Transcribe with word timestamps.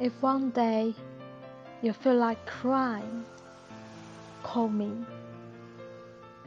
If 0.00 0.12
one 0.22 0.50
day 0.50 0.94
you 1.82 1.92
feel 1.92 2.14
like 2.14 2.46
crying, 2.46 3.24
call 4.44 4.68
me. 4.68 4.92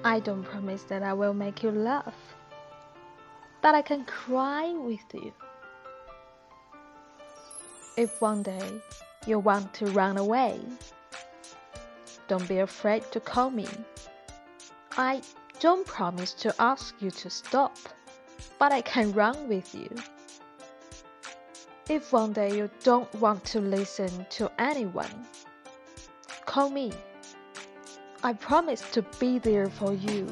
I 0.05 0.21
don't 0.21 0.43
promise 0.43 0.83
that 0.83 1.03
I 1.03 1.11
will 1.11 1.33
make 1.33 1.61
you 1.61 1.69
laugh, 1.69 2.15
but 3.61 3.75
I 3.75 3.81
can 3.81 4.05
cry 4.05 4.71
with 4.71 5.03
you. 5.13 5.33
If 7.97 8.21
one 8.21 8.41
day 8.41 8.81
you 9.27 9.37
want 9.39 9.73
to 9.75 9.85
run 9.87 10.17
away, 10.17 10.61
don't 12.29 12.47
be 12.47 12.59
afraid 12.59 13.03
to 13.11 13.19
call 13.19 13.49
me. 13.49 13.67
I 14.97 15.21
don't 15.59 15.85
promise 15.85 16.31
to 16.35 16.55
ask 16.57 16.95
you 17.01 17.11
to 17.11 17.29
stop, 17.29 17.75
but 18.57 18.71
I 18.71 18.79
can 18.79 19.11
run 19.11 19.49
with 19.49 19.75
you. 19.75 19.89
If 21.91 22.13
one 22.13 22.31
day 22.31 22.55
you 22.55 22.69
don't 22.85 23.13
want 23.15 23.43
to 23.51 23.59
listen 23.59 24.25
to 24.29 24.49
anyone, 24.57 25.27
call 26.45 26.69
me. 26.69 26.93
I 28.23 28.31
promise 28.31 28.79
to 28.93 29.01
be 29.19 29.39
there 29.39 29.69
for 29.69 29.93
you, 29.93 30.25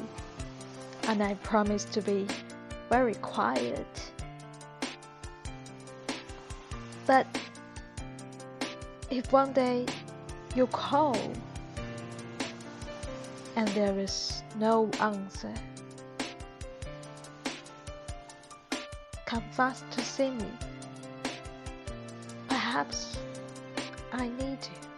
and 1.02 1.22
I 1.22 1.34
promise 1.42 1.84
to 1.96 2.00
be 2.00 2.26
very 2.88 3.12
quiet. 3.16 3.86
But 7.06 7.26
if 9.10 9.30
one 9.30 9.52
day 9.52 9.84
you 10.56 10.66
call 10.68 11.14
and 13.56 13.68
there 13.68 13.98
is 13.98 14.42
no 14.56 14.88
answer, 14.98 15.52
come 19.26 19.44
fast 19.52 19.84
to 19.90 20.00
see 20.00 20.30
me. 20.30 20.46
Perhaps 22.70 23.16
I 24.12 24.28
need 24.28 24.58
you. 24.62 24.89